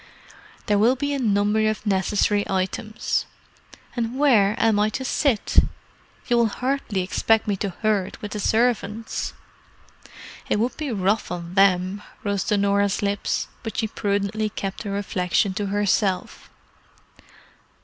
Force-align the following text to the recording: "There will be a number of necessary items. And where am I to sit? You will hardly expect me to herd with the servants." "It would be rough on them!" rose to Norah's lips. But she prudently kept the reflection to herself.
"There 0.65 0.79
will 0.79 0.95
be 0.95 1.13
a 1.13 1.19
number 1.19 1.69
of 1.69 1.85
necessary 1.85 2.43
items. 2.49 3.27
And 3.95 4.17
where 4.17 4.55
am 4.59 4.79
I 4.79 4.89
to 4.89 5.05
sit? 5.05 5.57
You 6.25 6.37
will 6.37 6.47
hardly 6.47 7.01
expect 7.03 7.47
me 7.47 7.55
to 7.57 7.69
herd 7.69 8.17
with 8.17 8.31
the 8.31 8.39
servants." 8.39 9.33
"It 10.49 10.57
would 10.59 10.75
be 10.75 10.91
rough 10.91 11.31
on 11.31 11.53
them!" 11.53 12.01
rose 12.23 12.43
to 12.45 12.57
Norah's 12.57 13.03
lips. 13.03 13.47
But 13.61 13.77
she 13.77 13.85
prudently 13.85 14.49
kept 14.49 14.81
the 14.81 14.89
reflection 14.89 15.53
to 15.53 15.67
herself. 15.67 16.49